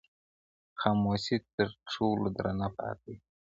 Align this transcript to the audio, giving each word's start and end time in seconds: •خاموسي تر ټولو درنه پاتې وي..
•خاموسي 0.81 1.37
تر 1.55 1.69
ټولو 1.91 2.25
درنه 2.37 2.67
پاتې 2.77 3.11
وي.. 3.15 3.19